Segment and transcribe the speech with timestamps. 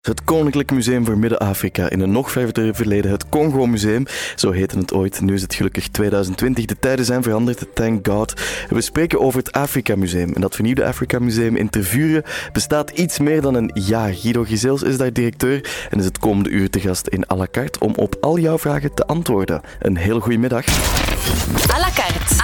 [0.00, 4.06] Het Koninklijk Museum voor Midden-Afrika in een nog verder verleden, het Congo Museum.
[4.36, 5.20] Zo heette het ooit.
[5.20, 6.64] Nu is het gelukkig 2020.
[6.64, 8.34] De tijden zijn veranderd, thank God.
[8.68, 10.32] We spreken over het Afrika Museum.
[10.32, 14.14] En dat vernieuwde Afrika Museum in Tervuren bestaat iets meer dan een jaar.
[14.14, 17.46] Guido Gizels is daar directeur en is het komende uur te gast in à la
[17.50, 19.60] carte om op al jouw vragen te antwoorden.
[19.78, 20.64] Een heel goede middag.
[20.66, 22.39] À la carte.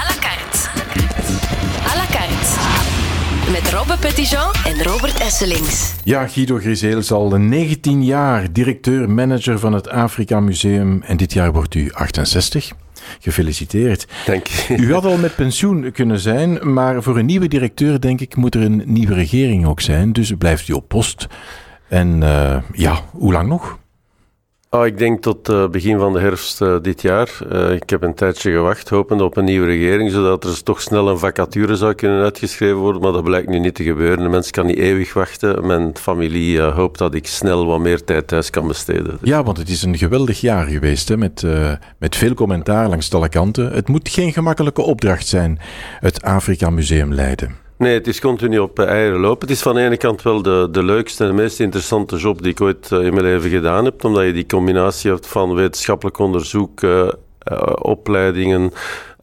[3.76, 5.94] Robbe Petitjean en Robert Esselings.
[6.04, 11.52] Ja, Guido Griseel is al 19 jaar directeur-manager van het Afrika Museum en dit jaar
[11.52, 12.72] wordt u 68.
[13.20, 14.06] Gefeliciteerd.
[14.26, 14.76] Dank je.
[14.76, 18.54] U had al met pensioen kunnen zijn, maar voor een nieuwe directeur, denk ik, moet
[18.54, 20.12] er een nieuwe regering ook zijn.
[20.12, 21.26] Dus blijft u op post.
[21.88, 23.78] En uh, ja, hoe lang nog?
[24.70, 27.38] Oh, ik denk tot uh, begin van de herfst uh, dit jaar.
[27.52, 31.08] Uh, ik heb een tijdje gewacht, hopende op een nieuwe regering, zodat er toch snel
[31.08, 33.02] een vacature zou kunnen uitgeschreven worden.
[33.02, 34.22] Maar dat blijkt nu niet te gebeuren.
[34.22, 35.66] De mens kan niet eeuwig wachten.
[35.66, 39.18] Mijn familie hoopt dat ik snel wat meer tijd thuis kan besteden.
[39.22, 41.46] Ja, want het is een geweldig jaar geweest, hè, met,
[41.98, 43.72] met veel commentaar langs alle kanten.
[43.72, 45.58] Het moet geen gemakkelijke opdracht zijn,
[46.00, 47.65] het Afrika Museum leiden.
[47.78, 49.48] Nee, het is continu op eieren lopen.
[49.48, 52.42] Het is van de ene kant wel de, de leukste en de meest interessante job
[52.42, 56.18] die ik ooit in mijn leven gedaan heb, omdat je die combinatie hebt van wetenschappelijk
[56.18, 57.08] onderzoek, uh,
[57.74, 58.72] opleidingen,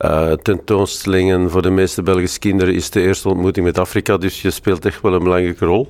[0.04, 1.50] uh, tentoonstellingen.
[1.50, 5.02] Voor de meeste Belgische kinderen is de eerste ontmoeting met Afrika, dus je speelt echt
[5.02, 5.90] wel een belangrijke rol.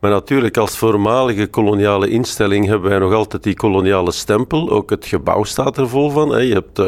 [0.00, 4.70] Maar natuurlijk, als voormalige koloniale instelling hebben wij nog altijd die koloniale stempel.
[4.70, 6.30] Ook het gebouw staat er vol van.
[6.30, 6.38] Hè.
[6.38, 6.86] Je hebt uh,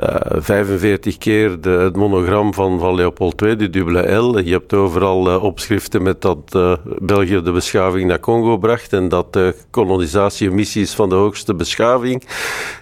[0.00, 4.38] uh, 45 keer de, het monogram van, van Leopold II, de dubbele L.
[4.38, 6.58] Je hebt overal opschriften met dat
[6.98, 11.54] België de beschaving naar Congo bracht en dat de kolonisatie missie is van de hoogste
[11.54, 12.22] beschaving.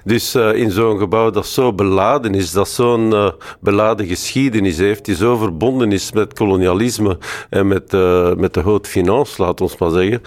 [0.04, 3.28] Dus in zo'n gebouw dat zo beladen is, dat zo'n uh,
[3.60, 7.18] beladen geschiedenis heeft, die zo verbonden is met kolonialisme
[7.50, 10.22] en met, uh, met de haute finance, laat ons maar zeggen.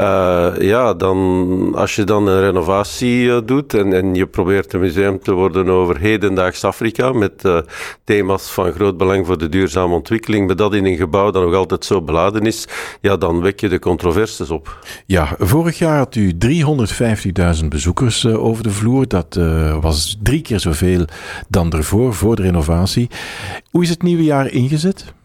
[0.00, 5.20] Uh, ja, dan, als je dan een renovatie doet en, en je probeert een museum
[5.20, 7.42] te worden over hedendaags Afrika met
[8.04, 11.54] thema's van groot belang voor de duurzame ontwikkeling, maar dat in een gebouw dat nog
[11.54, 12.68] altijd zo beladen is,
[13.00, 14.78] ja, dan wek je de controverses op.
[15.06, 16.32] Ja, vorig jaar had u
[17.60, 19.08] 350.000 bezoekers over de vloer.
[19.08, 19.40] Dat
[19.80, 21.04] was drie keer zoveel
[21.48, 23.10] dan ervoor voor de renovatie.
[23.70, 25.16] Hoe is het nieuwe jaar ingezet?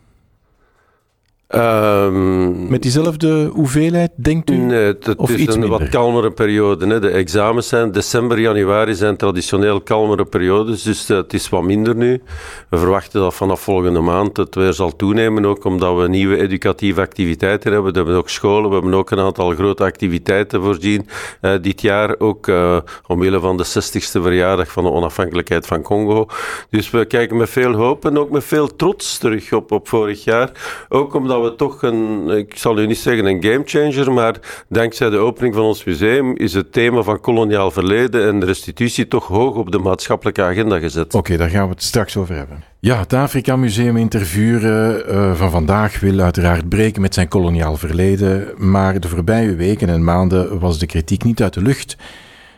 [1.55, 4.55] Um, Met diezelfde hoeveelheid, denkt u?
[4.55, 5.79] Nee, het, of is iets een minder?
[5.79, 6.87] wat kalmere periode.
[6.87, 6.99] Hè.
[6.99, 11.95] De examens zijn december, januari zijn traditioneel kalmere periodes, dus uh, het is wat minder
[11.95, 12.21] nu.
[12.69, 17.01] We verwachten dat vanaf volgende maand het weer zal toenemen, ook omdat we nieuwe educatieve
[17.01, 17.91] activiteiten hebben.
[17.91, 21.07] We hebben ook scholen, we hebben ook een aantal grote activiteiten voorzien
[21.41, 22.77] uh, dit jaar, ook uh,
[23.07, 26.25] omwille van de 60ste verjaardag van de onafhankelijkheid van Congo.
[26.69, 30.23] Dus we kijken met veel hoop en ook met veel trots terug op, op vorig
[30.23, 30.51] jaar.
[30.89, 35.17] Ook omdat we toch een, ik zal u niet zeggen een gamechanger, maar dankzij de
[35.17, 39.71] opening van ons museum is het thema van koloniaal verleden en restitutie toch hoog op
[39.71, 41.13] de maatschappelijke agenda gezet.
[41.13, 42.63] Oké, daar gaan we het straks over hebben.
[42.79, 47.77] Ja, het Afrika Museum in Tervuren uh, van vandaag wil uiteraard breken met zijn koloniaal
[47.77, 51.97] verleden, maar de voorbije weken en maanden was de kritiek niet uit de lucht.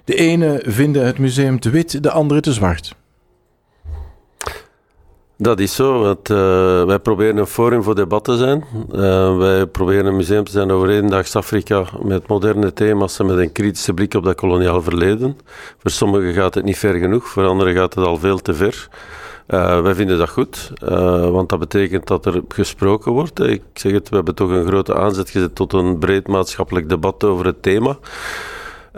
[0.03, 2.95] De ene vinden het museum te wit, de andere te zwart.
[5.37, 6.37] Dat is zo, want uh,
[6.85, 8.65] wij proberen een forum voor debat te zijn.
[8.93, 13.37] Uh, wij proberen een museum te zijn over hedendaags Afrika met moderne thema's en met
[13.37, 15.37] een kritische blik op dat koloniaal verleden.
[15.77, 18.87] Voor sommigen gaat het niet ver genoeg, voor anderen gaat het al veel te ver.
[19.47, 20.71] Uh, wij vinden dat goed,
[21.31, 23.39] want dat betekent dat er gesproken wordt.
[23.39, 27.23] Ik zeg het, we hebben toch een grote aanzet gezet tot een breed maatschappelijk debat
[27.23, 27.97] over het thema.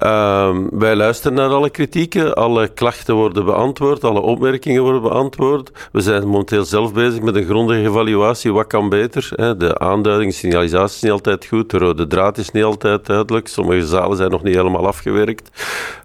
[0.04, 5.72] Uh, wij luisteren naar alle kritieken, alle klachten worden beantwoord, alle opmerkingen worden beantwoord.
[5.92, 8.54] We zijn momenteel zelf bezig met een grondige evaluatie.
[8.54, 9.30] Wat kan beter?
[9.36, 9.58] Hè?
[9.58, 13.48] De aanduiding, signalisatie is niet altijd goed, de rode draad is niet altijd duidelijk.
[13.48, 15.50] Sommige zalen zijn nog niet helemaal afgewerkt.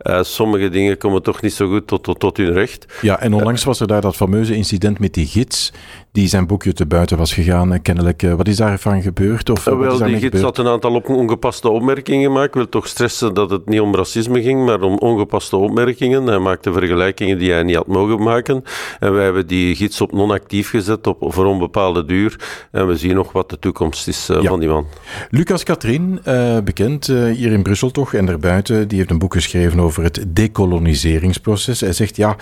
[0.03, 2.87] Uh, sommige dingen komen toch niet zo goed tot, tot, tot hun recht.
[3.01, 5.73] Ja, en onlangs was er daar dat fameuze incident met die gids
[6.13, 7.83] die zijn boekje te buiten was gegaan.
[7.83, 9.51] Kennelijk, uh, wat is daarvan gebeurd?
[9.51, 12.47] Of, uh, wel, die gids had een aantal ongepaste opmerkingen gemaakt.
[12.47, 16.27] Ik wil toch stressen dat het niet om racisme ging, maar om ongepaste opmerkingen.
[16.27, 18.65] Hij maakte vergelijkingen die hij niet had mogen maken.
[19.01, 22.41] En wij hebben die gids op non-actief gezet op, voor onbepaalde duur.
[22.71, 24.49] En we zien nog wat de toekomst is uh, ja.
[24.49, 24.87] van die man.
[25.31, 26.21] Lucas Katrien,
[26.65, 31.81] bekend hier in Brussel toch en daarbuiten, die heeft een boek geschreven over het decoloniseringsproces.
[31.81, 32.37] Hij zegt, ja,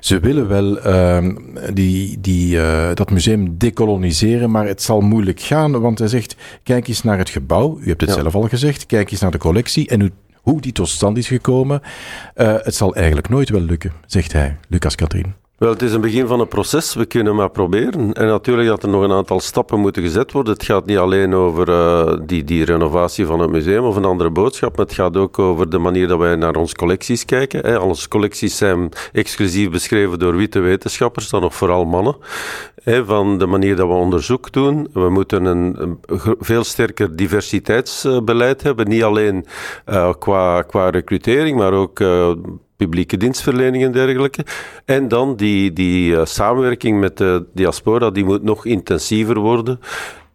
[0.00, 1.34] ze willen wel ehm,
[1.72, 2.58] die, die,
[2.94, 7.28] dat museum decoloniseren, maar het zal moeilijk gaan, want hij zegt, kijk eens naar het
[7.28, 8.16] gebouw, u hebt het ja.
[8.16, 11.28] zelf al gezegd, kijk eens naar de collectie en hoe, hoe die tot stand is
[11.28, 11.80] gekomen.
[12.34, 15.45] Uh, het zal eigenlijk nooit wel lukken, zegt hij, Lucas Katrien.
[15.56, 16.94] Wel, het is een begin van een proces.
[16.94, 18.12] We kunnen maar proberen.
[18.12, 20.52] En natuurlijk dat er nog een aantal stappen moeten gezet worden.
[20.52, 24.30] Het gaat niet alleen over uh, die, die renovatie van het museum of een andere
[24.30, 27.66] boodschap, maar het gaat ook over de manier dat wij naar onze collecties kijken.
[27.66, 27.78] Hè.
[27.78, 32.16] Onze collecties zijn exclusief beschreven door witte wetenschappers, dan nog vooral mannen.
[32.82, 34.88] Hè, van de manier dat we onderzoek doen.
[34.92, 35.98] We moeten een,
[36.38, 38.88] veel sterker diversiteitsbeleid hebben.
[38.88, 39.46] Niet alleen
[39.86, 42.30] uh, qua, qua recrutering, maar ook uh,
[42.76, 44.44] publieke dienstverlening en dergelijke.
[44.84, 49.80] En dan die, die uh, samenwerking met de diaspora, die moet nog intensiever worden.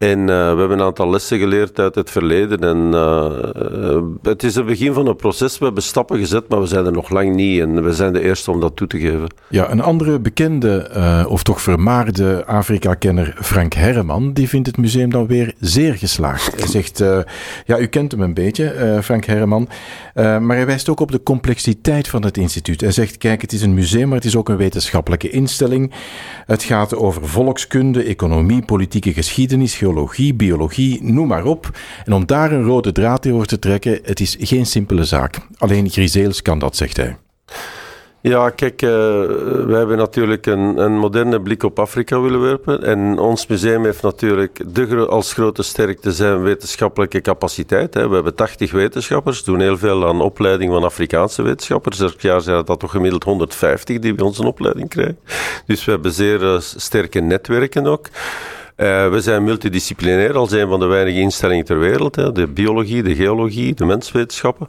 [0.02, 2.58] En uh, we hebben een aantal lessen geleerd uit het verleden.
[2.58, 5.58] En uh, het is het begin van een proces.
[5.58, 7.60] We hebben stappen gezet, maar we zijn er nog lang niet.
[7.60, 9.34] En we zijn de eerste om dat toe te geven.
[9.48, 10.90] Ja, een andere bekende,
[11.28, 16.58] of toch vermaarde Afrika-kenner, Frank Herreman, die vindt het museum dan weer zeer geslaagd.
[16.58, 16.98] Hij zegt,
[17.66, 19.68] ja, u kent hem een beetje, Frank Herreman.
[20.14, 22.80] maar hij wijst ook op de complexiteit van het instituut.
[22.80, 25.92] Hij zegt, kijk, het is een museum, maar het is ook een wetenschappelijke instelling.
[26.46, 29.74] Het gaat over volkskunde, economie, politieke geschiedenis,
[30.34, 31.70] biologie, noem maar op.
[32.04, 35.38] En om daar een rode draad over te trekken, het is geen simpele zaak.
[35.58, 37.16] Alleen Griseels kan dat, zegt hij.
[38.22, 42.82] Ja, kijk, uh, we hebben natuurlijk een, een, moderne blik op Afrika willen werpen.
[42.82, 47.94] En ons museum heeft natuurlijk de, als grote sterkte zijn wetenschappelijke capaciteit.
[47.94, 48.08] Hè.
[48.08, 52.00] We hebben 80 wetenschappers, doen heel veel aan opleiding van Afrikaanse wetenschappers.
[52.00, 55.18] Elk jaar zijn dat toch gemiddeld 150 die bij ons een opleiding krijgen.
[55.66, 58.08] Dus we hebben zeer uh, sterke netwerken ook.
[58.82, 62.16] Uh, we zijn multidisciplinair als een van de weinige instellingen ter wereld.
[62.16, 62.32] Hè.
[62.32, 64.68] De biologie, de geologie, de menswetenschappen.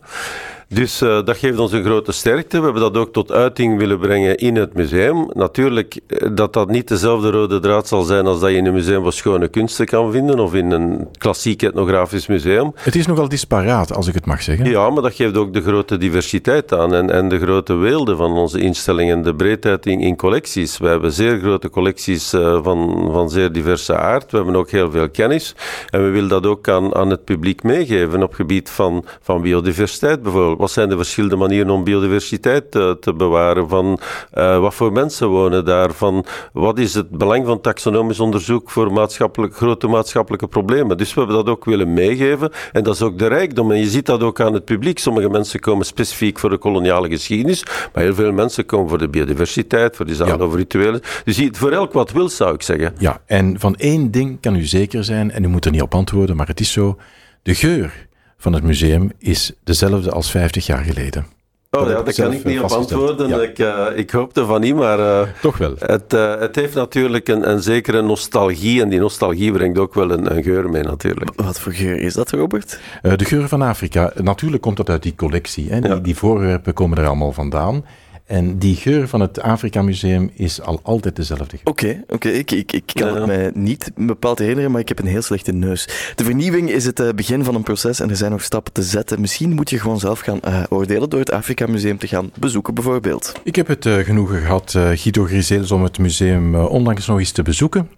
[0.74, 2.58] Dus uh, dat geeft ons een grote sterkte.
[2.58, 5.30] We hebben dat ook tot uiting willen brengen in het museum.
[5.34, 8.74] Natuurlijk uh, dat dat niet dezelfde rode draad zal zijn als dat je in een
[8.74, 12.72] museum voor schone kunsten kan vinden of in een klassiek etnografisch museum.
[12.76, 14.66] Het is nogal disparaat, als ik het mag zeggen.
[14.66, 18.32] Ja, maar dat geeft ook de grote diversiteit aan en, en de grote weelde van
[18.32, 20.78] onze instellingen, de breedheid in, in collecties.
[20.78, 24.32] We hebben zeer grote collecties uh, van, van zeer diverse aard.
[24.32, 25.56] We hebben ook heel veel kennis
[25.90, 30.22] en we willen dat ook aan, aan het publiek meegeven op gebied van, van biodiversiteit
[30.22, 33.70] bijvoorbeeld wat zijn de verschillende manieren om biodiversiteit te, eh, te bewaren?
[33.70, 34.00] Van
[34.34, 35.92] uh, wat voor mensen wonen daar?
[35.94, 40.98] Van wat is het belang van taxonomisch onderzoek voor maatschappelijk, grote maatschappelijke problemen?
[40.98, 42.52] Dus we hebben dat ook willen meegeven.
[42.72, 43.72] En dat is ook de rijkdom.
[43.72, 45.00] En je ziet dat ook aan het publiek.
[45.00, 47.64] Sommige mensen komen specifiek voor de koloniale geschiedenis,
[47.94, 50.44] maar heel veel mensen komen voor de biodiversiteit, voor die zaken ja.
[50.44, 51.02] over rituelen.
[51.24, 52.94] Dus voor elk wat wil, zou ik zeggen.
[52.98, 55.96] Ja, en van één ding kan u zeker zijn, en u moet er niet op
[55.96, 56.98] antwoorden, maar het is zo.
[57.42, 58.12] De geur
[58.44, 61.26] van het museum is dezelfde als 50 jaar geleden.
[61.72, 63.28] Oh ja, daar kan ik niet op antwoorden.
[63.28, 63.42] Ja.
[63.42, 65.00] Ik, uh, ik hoopte van niet, maar...
[65.00, 65.74] Uh, Toch wel.
[65.80, 70.12] Het, uh, het heeft natuurlijk een, een zekere nostalgie en die nostalgie brengt ook wel
[70.12, 71.32] een, een geur mee natuurlijk.
[71.36, 72.80] Wat voor geur is dat, Robert?
[73.02, 74.12] de geur van Afrika.
[74.16, 75.70] Natuurlijk komt dat uit die collectie.
[75.70, 75.80] Hè.
[75.80, 75.96] Die, ja.
[75.96, 77.86] die voorwerpen komen er allemaal vandaan.
[78.34, 81.58] En die geur van het Afrika Museum is al altijd dezelfde.
[81.64, 82.14] Oké, okay, oké.
[82.14, 82.32] Okay.
[82.32, 83.14] Ik, ik, ik kan ja.
[83.14, 85.88] het mij niet bepaald herinneren, maar ik heb een heel slechte neus.
[86.16, 88.84] De vernieuwing is het uh, begin van een proces en er zijn nog stappen te
[88.84, 89.22] zetten.
[89.22, 92.74] Misschien moet je gewoon zelf gaan uh, oordelen door het Afrika Museum te gaan bezoeken,
[92.74, 93.32] bijvoorbeeld.
[93.44, 97.42] Ik heb het uh, genoegen gehad, Guido Grisels, om het museum onlangs nog eens te
[97.42, 97.90] bezoeken.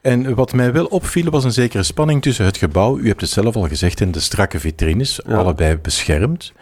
[0.00, 3.30] En wat mij wel opviel was een zekere spanning tussen het gebouw, u hebt het
[3.30, 5.36] zelf al gezegd, en de strakke vitrines, ja.
[5.36, 6.52] allebei beschermd.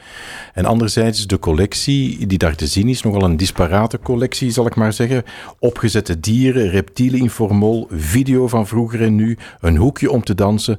[0.54, 4.74] En anderzijds de collectie die daar te zien is, nogal een disparate collectie, zal ik
[4.74, 5.24] maar zeggen.
[5.58, 10.78] Opgezette dieren, reptielen in formol, video van vroeger en nu, een hoekje om te dansen.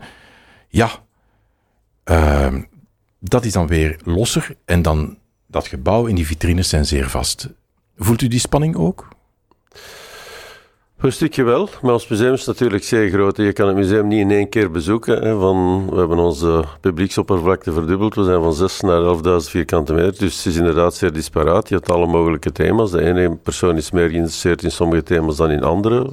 [0.70, 0.90] Ja,
[2.06, 2.54] uh,
[3.20, 5.18] dat is dan weer losser en dan
[5.48, 7.50] dat gebouw en die vitrines zijn zeer vast.
[7.98, 9.08] Voelt u die spanning ook?
[11.02, 13.38] Een wel, maar ons museum is natuurlijk zeer groot.
[13.38, 15.40] Je kan het museum niet in één keer bezoeken.
[15.40, 18.16] Van, we hebben onze publieksoppervlakte verdubbeld.
[18.16, 20.20] We zijn van 6 naar 11.000 vierkante meter.
[20.20, 21.70] Dus het is inderdaad zeer disparaat.
[21.70, 22.92] Je hebt alle mogelijke thema's.
[22.92, 26.10] De ene persoon is meer geïnteresseerd in sommige thema's dan in andere.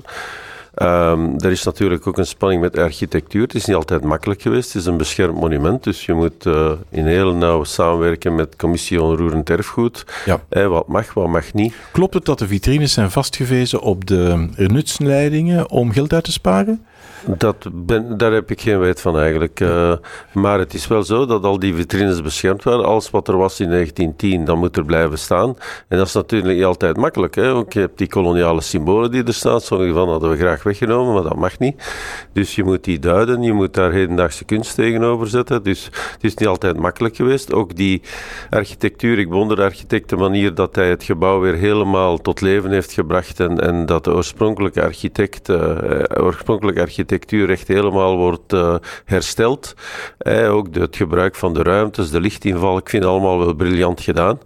[0.83, 3.43] Um, er is natuurlijk ook een spanning met architectuur.
[3.43, 4.73] Het is niet altijd makkelijk geweest.
[4.73, 9.03] Het is een beschermd monument, dus je moet uh, in heel nauw samenwerken met commissie
[9.03, 10.05] onroerend erfgoed.
[10.25, 10.41] Ja.
[10.49, 11.75] Eh, wat mag, wat mag niet.
[11.93, 16.85] Klopt het dat de vitrines zijn vastgewezen op de nutsleidingen om geld uit te sparen?
[17.25, 19.61] Dat ben, daar heb ik geen weet van eigenlijk.
[19.61, 19.93] Uh,
[20.33, 22.85] maar het is wel zo dat al die vitrines beschermd waren.
[22.85, 25.57] Alles wat er was in 1910, dat moet er blijven staan.
[25.89, 27.35] En dat is natuurlijk niet altijd makkelijk.
[27.35, 27.49] Hè?
[27.49, 29.61] Je hebt die koloniale symbolen die er staan.
[29.61, 31.85] Sommige van hadden we graag weggenomen, maar dat mag niet.
[32.33, 33.43] Dus je moet die duiden.
[33.43, 35.63] Je moet daar hedendaagse kunst tegenover zetten.
[35.63, 37.53] Dus het is niet altijd makkelijk geweest.
[37.53, 38.03] Ook die
[38.51, 39.19] architectuur.
[39.19, 42.93] Ik bewonder de architect de manier dat hij het gebouw weer helemaal tot leven heeft
[42.93, 43.41] gebracht.
[43.41, 49.75] En, en dat de oorspronkelijke architect, uh, oorspronkelijke architect architectuur echt helemaal wordt uh, hersteld.
[50.19, 53.55] Eh, ook de, het gebruik van de ruimtes, de lichtinval, ik vind het allemaal wel
[53.55, 54.39] briljant gedaan.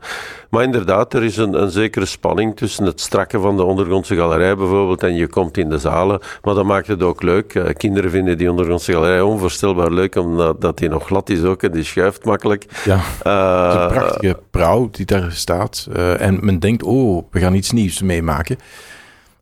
[0.51, 4.57] Maar inderdaad, er is een, een zekere spanning tussen het strakken van de ondergrondse galerij
[4.57, 6.21] bijvoorbeeld en je komt in de zalen.
[6.43, 7.55] Maar dat maakt het ook leuk.
[7.55, 11.63] Uh, kinderen vinden die ondergrondse galerij onvoorstelbaar leuk, omdat dat die nog glad is ook
[11.63, 12.65] en die schuift makkelijk.
[12.85, 15.89] Ja, uh, een prachtige prauw die daar staat.
[16.19, 18.59] En men denkt, oh, we gaan iets nieuws meemaken.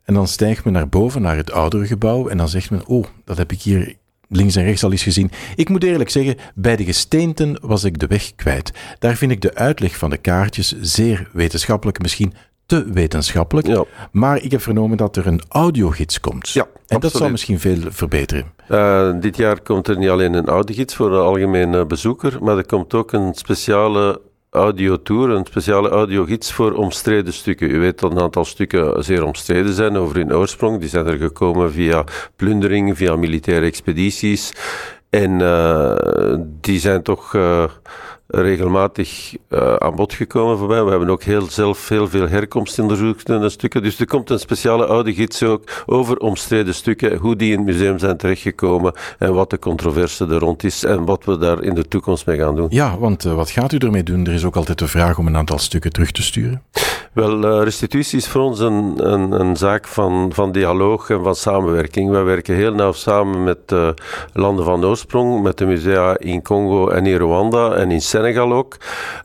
[0.08, 2.28] En dan stijgt men naar boven, naar het oudere gebouw.
[2.28, 3.94] En dan zegt men, oh, dat heb ik hier
[4.28, 5.30] links en rechts al eens gezien.
[5.56, 8.72] Ik moet eerlijk zeggen, bij de gesteenten was ik de weg kwijt.
[8.98, 12.34] Daar vind ik de uitleg van de kaartjes zeer wetenschappelijk, misschien
[12.66, 13.66] te wetenschappelijk.
[13.66, 13.84] Ja.
[14.12, 16.48] Maar ik heb vernomen dat er een audiogids komt.
[16.48, 18.52] Ja, en dat zal misschien veel verbeteren.
[18.70, 22.66] Uh, dit jaar komt er niet alleen een audiogids voor de algemene bezoeker, maar er
[22.66, 27.70] komt ook een speciale audiotour, een speciale audiogids voor omstreden stukken.
[27.70, 30.80] U weet dat een aantal stukken zeer omstreden zijn over hun oorsprong.
[30.80, 32.04] Die zijn er gekomen via
[32.36, 34.52] plundering, via militaire expedities.
[35.10, 37.64] En uh, die zijn toch uh,
[38.28, 40.84] regelmatig uh, aan bod gekomen voorbij.
[40.84, 43.82] We hebben ook heel zelf heel veel herkomstonderzoekende stukken.
[43.82, 47.98] Dus er komt een speciale audiogids ook over omstreden stukken, hoe die in het museum
[47.98, 51.88] zijn terechtgekomen en wat de controverse er rond is en wat we daar in de
[51.88, 52.66] toekomst mee gaan doen.
[52.70, 54.26] Ja, want uh, wat gaat u ermee doen?
[54.26, 56.62] Er is ook altijd de vraag om een aantal stukken terug te sturen.
[57.12, 61.34] Wel, uh, restitutie is voor ons een, een, een, zaak van, van dialoog en van
[61.34, 62.10] samenwerking.
[62.10, 63.88] Wij werken heel nauw samen met uh,
[64.32, 68.76] landen van oorsprong, met de musea in Congo en in Rwanda en in Senegal ook.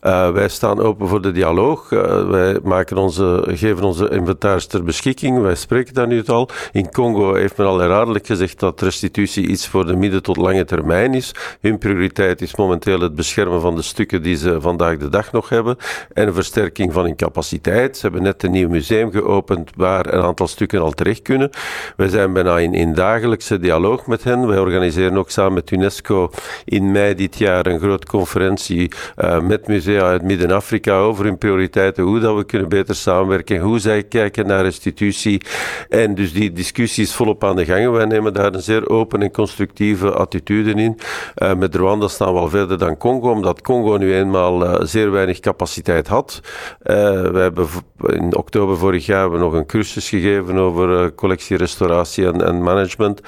[0.04, 1.90] Uh, wij staan open voor de dialoog.
[2.30, 5.42] wij maken onze, geven onze inventaris ter beschikking.
[5.42, 6.50] Wij spreken daar nu het al.
[6.72, 10.66] In Congo heeft men al herhaaldelijk gezegd dat restitutie iets voor de midden tot lange
[10.66, 11.32] termijn is.
[11.62, 15.50] Hun prioriteit is momenteel het beschermen van de stukken die ze vandaag de dag nog
[15.50, 15.78] hebben
[16.14, 17.98] en een versterking van hun capaciteit.
[17.98, 21.50] Ze hebben net een nieuw museum geopend waar een aantal stukken al terecht kunnen.
[21.96, 24.48] Wij zijn bijna in, in dagelijkse dialoog met hen.
[24.48, 26.30] Wij organiseren ook samen met UNESCO
[26.66, 28.83] in mei dit jaar een grote conferentie
[29.18, 33.80] uh, met musea uit Midden-Afrika over hun prioriteiten, hoe dat we kunnen beter samenwerken, hoe
[33.80, 35.42] zij kijken naar restitutie.
[35.90, 37.92] En dus die discussie is volop aan de gang.
[37.92, 41.00] Wij nemen daar een zeer open en constructieve attitude in.
[41.38, 45.12] Uh, met Rwanda staan we al verder dan Congo, omdat Congo nu eenmaal uh, zeer
[45.12, 46.42] weinig capaciteit had.
[46.84, 47.68] we hebben
[48.06, 52.64] in oktober vorig jaar hebben we nog een cursus gegeven over uh, collectierestauratie en, en
[52.64, 53.22] management.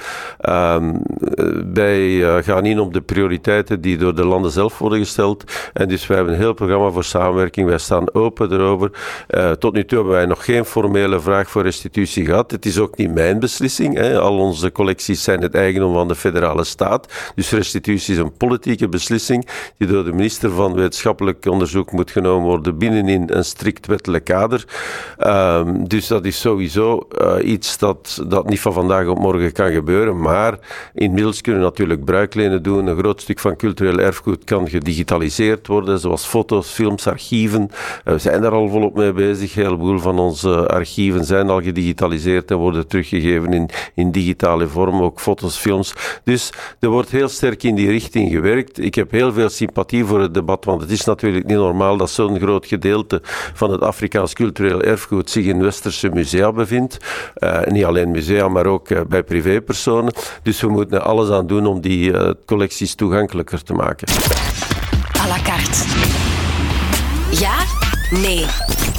[0.50, 1.02] Um,
[1.74, 5.45] wij gaan in op de prioriteiten die door de landen zelf worden gesteld.
[5.74, 7.68] En dus wij hebben een heel programma voor samenwerking.
[7.68, 8.92] Wij staan open erover.
[9.30, 12.52] Uh, tot nu toe hebben wij nog geen formele vraag voor restitutie gehad.
[12.52, 13.96] Het is ook niet mijn beslissing.
[13.96, 14.20] Hè.
[14.20, 17.14] Al onze collecties zijn het eigendom van de federale staat.
[17.36, 19.48] Dus restitutie is een politieke beslissing
[19.78, 24.66] die door de minister van Wetenschappelijk Onderzoek moet genomen worden binnenin een strikt wettelijk kader.
[25.28, 29.72] Um, dus dat is sowieso uh, iets dat, dat niet van vandaag op morgen kan
[29.72, 30.20] gebeuren.
[30.20, 30.60] Maar
[30.94, 32.88] inmiddels kunnen we natuurlijk bruiklenen doen.
[32.88, 35.34] Een groot stuk van cultureel erfgoed kan gedigitaliseerd
[35.68, 37.62] worden, zoals foto's, films, archieven.
[37.62, 39.56] Uh, we zijn daar al volop mee bezig.
[39.56, 45.02] Een heleboel van onze archieven zijn al gedigitaliseerd en worden teruggegeven in, in digitale vorm,
[45.02, 45.94] ook foto's, films.
[46.24, 46.50] Dus
[46.80, 48.80] er wordt heel sterk in die richting gewerkt.
[48.80, 52.10] Ik heb heel veel sympathie voor het debat, want het is natuurlijk niet normaal dat
[52.10, 53.20] zo'n groot gedeelte
[53.54, 56.98] van het Afrikaans cultureel erfgoed zich in westerse musea bevindt.
[57.40, 60.14] Uh, niet alleen musea, maar ook bij privépersonen.
[60.44, 62.14] Dus we moeten er alles aan doen om die
[62.46, 64.08] collecties toegankelijker te maken.
[65.26, 65.86] À la carte.
[67.40, 67.66] Ja?
[68.22, 68.46] Nee.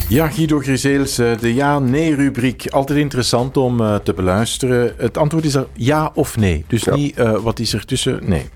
[0.08, 2.66] Ja, Guido Griseels, de ja-nee-rubriek.
[2.70, 4.94] Altijd interessant om uh, te beluisteren.
[4.96, 6.64] Het antwoord is er ja of nee.
[6.68, 6.94] Dus ja.
[6.94, 8.48] niet uh, wat is er tussen, nee.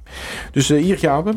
[0.53, 1.33] Dus uh, hier gaan we.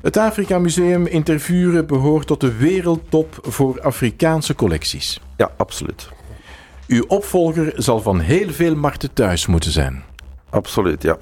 [0.00, 5.20] Het Afrika Museum in Tervuren behoort tot de wereldtop voor Afrikaanse collecties.
[5.36, 6.08] Ja, absoluut.
[6.86, 10.02] Uw opvolger zal van heel veel markten thuis moeten zijn.
[10.50, 11.18] Absoluut, ja.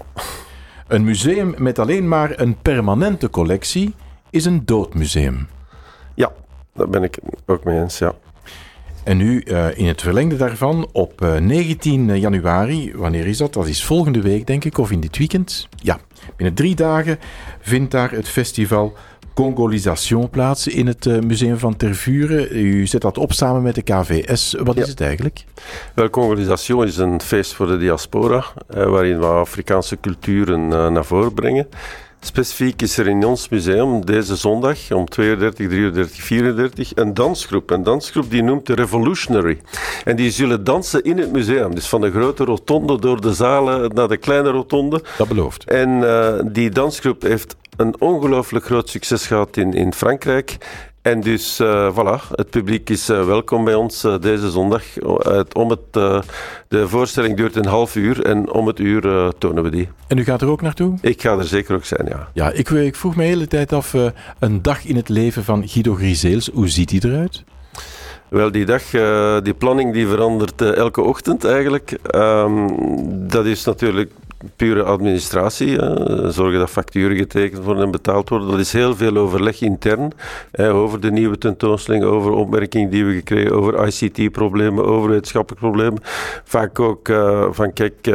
[0.90, 3.94] Een museum met alleen maar een permanente collectie
[4.30, 5.48] is een doodmuseum.
[6.14, 6.32] Ja,
[6.74, 8.14] daar ben ik ook mee eens, ja.
[9.04, 13.52] En nu uh, in het verlengde daarvan, op uh, 19 januari, wanneer is dat?
[13.52, 15.68] Dat is volgende week, denk ik, of in dit weekend.
[15.76, 15.98] Ja,
[16.36, 17.18] binnen drie dagen
[17.60, 18.96] vindt daar het festival
[19.34, 22.56] Congolisation plaats in het uh, Museum van Tervuren.
[22.56, 24.54] U zet dat op samen met de KVS.
[24.58, 24.82] Wat ja.
[24.82, 25.44] is het eigenlijk?
[25.94, 28.44] Wel, Congolisation is een feest voor de diaspora,
[28.76, 31.66] uh, waarin we Afrikaanse culturen uh, naar voren brengen.
[32.22, 37.70] Specifiek is er in ons museum deze zondag om 32, 33, 34 een dansgroep.
[37.70, 39.60] Een dansgroep die noemt de Revolutionary.
[40.04, 41.74] En die zullen dansen in het museum.
[41.74, 45.02] Dus van de grote rotonde door de zalen naar de kleine rotonde.
[45.18, 45.64] Dat belooft.
[45.64, 50.56] En uh, die dansgroep heeft een ongelooflijk groot succes gehad in, in Frankrijk.
[51.02, 54.82] En dus, uh, voilà, het publiek is uh, welkom bij ons uh, deze zondag.
[55.52, 55.92] om het,
[56.68, 59.88] de voorstelling duurt een half uur en om het uur tonen we die.
[60.06, 60.98] En u gaat er ook naartoe?
[61.00, 62.28] Ik ga er zeker ook zijn, ja.
[62.32, 63.94] Ja, ik, ik vroeg me de hele tijd af,
[64.38, 67.44] een dag in het leven van Guido Griseels, hoe ziet die eruit?
[68.28, 68.82] Wel, die dag,
[69.42, 71.98] die planning die verandert elke ochtend eigenlijk.
[72.14, 74.10] Um, dat is natuurlijk
[74.56, 75.78] pure administratie.
[76.28, 78.48] Zorgen dat facturen getekend worden en betaald worden.
[78.48, 80.12] Dat is heel veel overleg intern.
[80.52, 86.00] Hè, over de nieuwe tentoonstelling, over opmerkingen die we gekregen, over ICT-problemen, over wetenschappelijke problemen.
[86.44, 88.14] Vaak ook uh, van kijk, uh,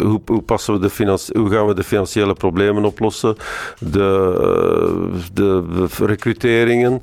[0.00, 3.36] hoe, hoe, passen we de hoe gaan we de financiële problemen oplossen?
[3.78, 7.02] De, de recruteringen.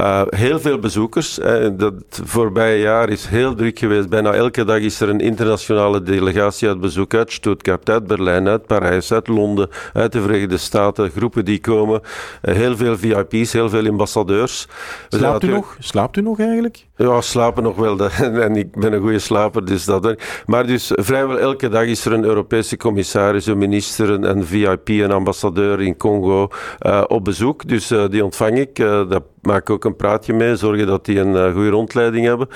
[0.00, 1.38] Uh, heel veel bezoekers.
[1.72, 4.08] dat voorbije jaar is heel druk geweest.
[4.08, 8.66] Bijna elke dag is er een internationale delegatie uit bezoek uit Stuttgart, uit Berlijn, uit
[8.66, 11.10] Parijs, uit Londen, uit de Verenigde Staten.
[11.10, 12.00] Groepen die komen.
[12.42, 14.68] Uh, heel veel VIP's, heel veel ambassadeurs.
[15.08, 15.76] Slaapt u nog?
[15.78, 16.86] Slaapt u nog eigenlijk?
[17.02, 17.98] Ja, slapen nog wel.
[18.20, 20.14] en ik ben een goede slaper, dus dat.
[20.46, 25.12] Maar dus vrijwel elke dag is er een Europese commissaris, een minister, een VIP, een
[25.12, 26.48] ambassadeur in Congo
[26.80, 27.68] uh, op bezoek.
[27.68, 28.78] Dus uh, die ontvang ik.
[28.78, 32.48] Uh, dat maak ook een praatje mee, zorgen dat die een goede rondleiding hebben.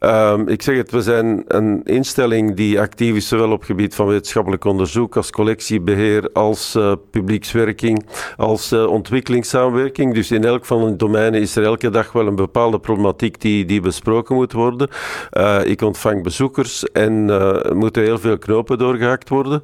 [0.00, 3.94] Um, ik zeg het, we zijn een instelling die actief is, zowel op het gebied
[3.94, 6.78] van wetenschappelijk onderzoek, als collectiebeheer, als
[7.10, 10.14] publiekswerking, als ontwikkelingssamenwerking.
[10.14, 13.71] Dus in elk van de domeinen is er elke dag wel een bepaalde problematiek die
[13.72, 14.88] die besproken moet worden.
[15.32, 19.62] Uh, ik ontvang bezoekers en uh, moeten heel veel knopen doorgehakt worden.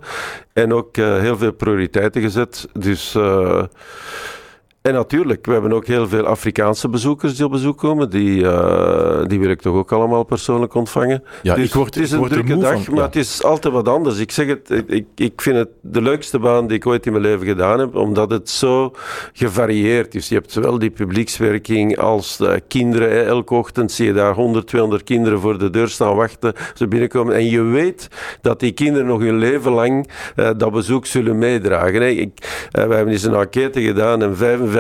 [0.52, 2.68] En ook uh, heel veel prioriteiten gezet.
[2.72, 3.16] Dus
[4.88, 8.10] en natuurlijk, we hebben ook heel veel Afrikaanse bezoekers die op bezoek komen.
[8.10, 11.22] Die, uh, die wil ik toch ook allemaal persoonlijk ontvangen.
[11.42, 13.88] Ja, dus ik word, het is een drukke dag, van, maar het is altijd wat
[13.88, 14.18] anders.
[14.18, 17.24] Ik zeg het, ik, ik vind het de leukste baan die ik ooit in mijn
[17.24, 18.92] leven gedaan heb, omdat het zo
[19.32, 20.28] gevarieerd is.
[20.28, 23.26] Je hebt zowel die publiekswerking als de kinderen.
[23.26, 27.34] Elke ochtend zie je daar 100, 200 kinderen voor de deur staan wachten, ze binnenkomen.
[27.34, 28.08] En je weet
[28.40, 32.00] dat die kinderen nog hun leven lang uh, dat bezoek zullen meedragen.
[32.00, 32.08] Hè.
[32.08, 32.30] Ik,
[32.72, 34.77] uh, we hebben eens een enquête gedaan en 55 50%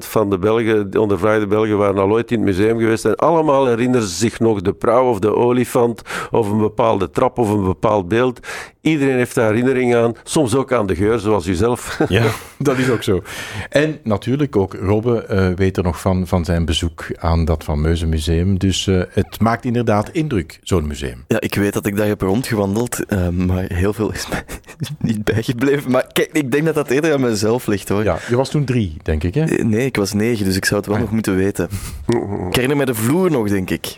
[0.00, 3.04] van de Belgen, de ondervraagde Belgen, waren al ooit in het museum geweest.
[3.04, 7.38] En allemaal herinneren ze zich nog de prauw of de olifant of een bepaalde trap
[7.38, 8.40] of een bepaald beeld.
[8.80, 11.98] Iedereen heeft daar herinnering aan, soms ook aan de geur, zoals u zelf.
[12.08, 12.24] Ja,
[12.58, 13.22] dat is ook zo.
[13.68, 18.06] En natuurlijk ook Robbe uh, weet er nog van, van zijn bezoek aan dat fameuze
[18.06, 18.58] museum.
[18.58, 21.24] Dus uh, het maakt inderdaad indruk, zo'n museum.
[21.28, 24.44] Ja, ik weet dat ik daar heb rondgewandeld, uh, maar heel veel is mij
[24.98, 25.90] niet bijgebleven.
[25.90, 28.04] Maar kijk, ik denk dat dat eerder aan mezelf ligt hoor.
[28.04, 29.44] Ja, je was toen drie, denk ik hè?
[29.44, 31.02] Nee, ik was negen, dus ik zou het wel ah.
[31.02, 31.68] nog moeten weten.
[32.48, 33.94] Ik herinner me de vloer nog, denk ik.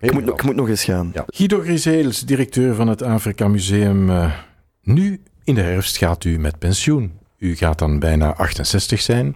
[0.00, 1.10] Ik moet, ik moet, nog eens gaan.
[1.14, 1.24] Ja.
[1.26, 4.10] Guido Griseels, directeur van het Afrika Museum.
[4.10, 4.32] Uh,
[4.82, 7.12] nu in de herfst gaat u met pensioen.
[7.38, 9.34] U gaat dan bijna 68 zijn.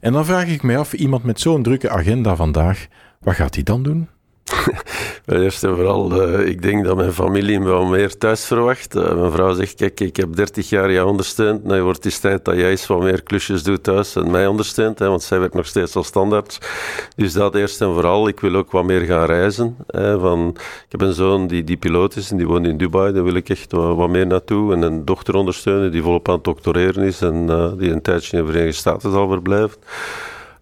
[0.00, 2.86] En dan vraag ik mij af, iemand met zo'n drukke agenda vandaag,
[3.20, 4.08] wat gaat hij dan doen?
[5.26, 8.96] Eerst en vooral, uh, ik denk dat mijn familie me wel meer thuis verwacht.
[8.96, 11.64] Uh, mijn vrouw zegt, kijk, ik heb 30 jaar jou ondersteund.
[11.64, 14.98] Nou wordt het tijd dat jij eens wat meer klusjes doet thuis en mij ondersteunt.
[14.98, 16.58] Hè, want zij werkt nog steeds als standaard.
[17.16, 18.28] Dus dat eerst en vooral.
[18.28, 19.76] Ik wil ook wat meer gaan reizen.
[19.86, 23.12] Hè, van, ik heb een zoon die, die piloot is en die woont in Dubai.
[23.12, 24.72] Daar wil ik echt wat, meer naartoe.
[24.72, 27.20] En een dochter ondersteunen die volop aan het doctoreren is.
[27.20, 29.78] En uh, die een tijdje in de Verenigde Staten zal verblijven.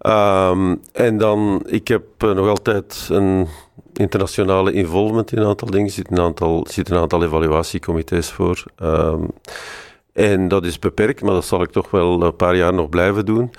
[0.07, 3.49] Um, en dan, ik heb nog altijd een
[4.03, 5.87] internationale involvement in een aantal dingen.
[5.87, 8.65] Er zitten een aantal, zit een aantal evaluatiecomité's voor.
[8.83, 9.31] Um,
[10.12, 13.25] en dat is beperkt, maar dat zal ik toch wel een paar jaar nog blijven
[13.25, 13.51] doen.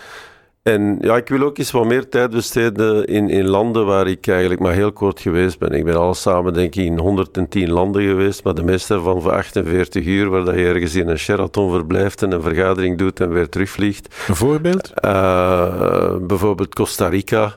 [0.63, 4.27] En ja, ik wil ook eens wat meer tijd besteden in, in landen waar ik
[4.27, 5.71] eigenlijk maar heel kort geweest ben.
[5.71, 9.31] Ik ben al samen denk ik in 110 landen geweest, maar de meeste ervan voor
[9.31, 13.29] 48 uur, waar dat je ergens in een Sheraton verblijft en een vergadering doet en
[13.29, 14.15] weer terugvliegt.
[14.27, 14.91] Een voorbeeld?
[15.05, 17.55] Uh, bijvoorbeeld Costa Rica,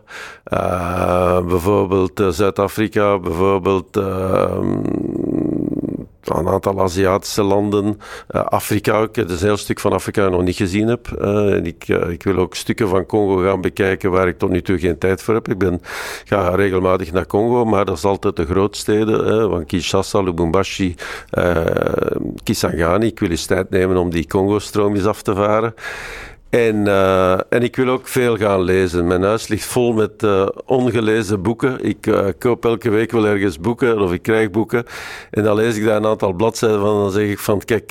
[0.52, 3.96] uh, bijvoorbeeld uh, Zuid-Afrika, bijvoorbeeld
[6.28, 7.84] een aantal Aziatische landen,
[8.30, 9.16] uh, Afrika ook.
[9.16, 11.08] Het is een heel stuk van Afrika nog niet gezien heb.
[11.20, 14.62] Uh, ik, uh, ik, wil ook stukken van Congo gaan bekijken waar ik tot nu
[14.62, 15.48] toe geen tijd voor heb.
[15.48, 15.80] Ik ben,
[16.24, 20.94] ga regelmatig naar Congo, maar dat is altijd de grootsteden, van Kinshasa, Lubumbashi,
[22.42, 23.06] Kisangani.
[23.06, 25.74] Ik wil eens tijd nemen om die Congo-stroom eens af te varen.
[26.50, 29.06] En, uh, en ik wil ook veel gaan lezen.
[29.06, 31.84] Mijn huis ligt vol met uh, ongelezen boeken.
[31.84, 34.84] Ik uh, koop elke week wel ergens boeken of ik krijg boeken.
[35.30, 37.00] En dan lees ik daar een aantal bladzijden van.
[37.00, 37.88] Dan zeg ik van kijk,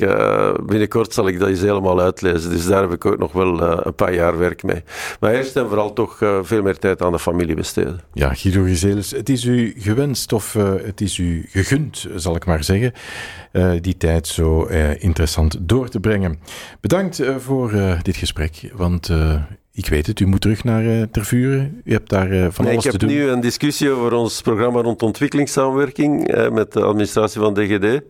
[0.65, 2.49] binnenkort zal ik dat eens helemaal uitlezen.
[2.49, 4.83] Dus daar heb ik ook nog wel een paar jaar werk mee.
[5.19, 7.99] Maar eerst en vooral toch veel meer tijd aan de familie besteden.
[8.13, 12.63] Ja, Guido Gizelis, het is u gewenst of het is u gegund, zal ik maar
[12.63, 12.93] zeggen.
[13.81, 14.63] die tijd zo
[14.99, 16.39] interessant door te brengen.
[16.81, 18.44] Bedankt voor dit gesprek.
[18.73, 21.81] Want uh, ik weet het, u moet terug naar uh, Tervuren.
[21.84, 23.10] U hebt daar uh, van nee, alles te doen.
[23.10, 28.01] Ik heb nu een discussie over ons programma rond ontwikkelingssamenwerking met de administratie van DGD.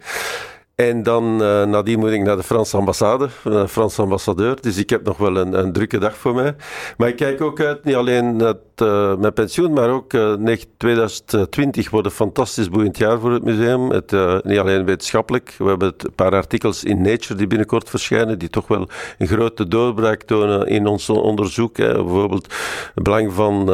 [0.76, 4.62] En dan uh, nadien moet ik naar de Franse ambassade, de Franse ambassadeur.
[4.62, 6.56] Dus ik heb nog wel een, een drukke dag voor mij.
[6.98, 11.90] Maar ik kijk ook uit, niet alleen naar uh, mijn pensioen, maar ook uh, 2020
[11.90, 13.90] wordt een fantastisch boeiend jaar voor het museum.
[13.90, 14.12] Het,
[14.44, 15.56] niet alleen wetenschappelijk.
[15.58, 19.68] We hebben een paar artikels in Nature die binnenkort verschijnen, die toch wel een grote
[19.68, 21.78] doorbraak tonen in ons onderzoek.
[21.78, 21.94] Hè.
[21.94, 22.54] Bijvoorbeeld
[22.96, 23.66] het belang van,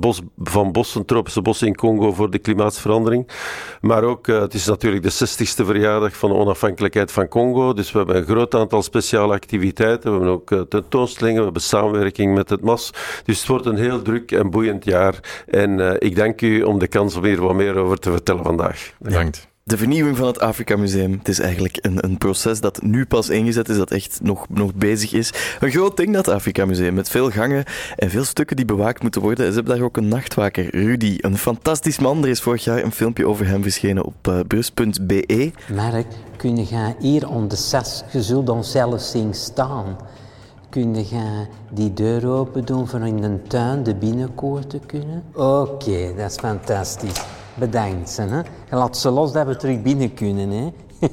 [0.00, 3.28] bos, van bossen, tropische bossen in Congo voor de klimaatsverandering.
[3.80, 7.72] Maar ook, het is natuurlijk de 60ste verjaardag van onafhankelijkheid van Congo.
[7.72, 10.10] Dus we hebben een groot aantal speciale activiteiten.
[10.10, 12.90] We hebben ook tentoonstellingen, we hebben samenwerking met het MAS.
[13.24, 15.44] Dus het wordt een heel druk en boeiend jaar.
[15.46, 18.44] En uh, ik dank u om de kans om hier wat meer over te vertellen
[18.44, 18.92] vandaag.
[18.98, 19.49] Bedankt.
[19.70, 23.28] De vernieuwing van het Afrika Museum, het is eigenlijk een, een proces dat nu pas
[23.28, 25.32] ingezet is, dat echt nog, nog bezig is.
[25.60, 27.64] Een groot ding, dat Afrika Museum, met veel gangen
[27.96, 29.46] en veel stukken die bewaakt moeten worden.
[29.46, 32.22] Ze hebben daar ook een nachtwaker, Rudy, een fantastisch man.
[32.22, 35.52] Er is vorig jaar een filmpje over hem verschenen op uh, brus.be.
[35.74, 36.06] Mark,
[36.36, 36.66] kun
[36.98, 39.98] hier om de zes, je zult ons zelf zien staan.
[40.68, 45.22] Kun je die deur open doen voor in de tuin de binnenkoor te kunnen?
[45.34, 47.22] Oké, dat is fantastisch.
[47.54, 48.16] Bedankt.
[48.16, 48.36] Hè?
[48.36, 48.44] Je
[48.76, 50.50] laat ze los dat we terug binnen kunnen.
[50.50, 50.72] Hè?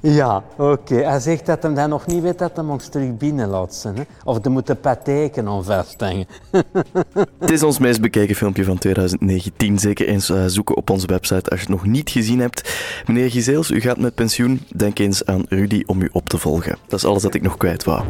[0.00, 0.62] Ja, oké.
[0.72, 1.02] Okay.
[1.02, 4.02] Hij zegt dat hij dat nog niet weet dat hij ons terug binnen laat Hè?
[4.24, 6.26] Of er moeten pateken om vasthangen.
[7.38, 9.78] het is ons meest bekeken filmpje van 2019.
[9.78, 12.82] Zeker eens uh, zoeken op onze website als je het nog niet gezien hebt.
[13.06, 14.60] Meneer Gizeels, u gaat met pensioen.
[14.76, 16.78] Denk eens aan Rudy om u op te volgen.
[16.86, 18.04] Dat is alles dat ik nog kwijt wou.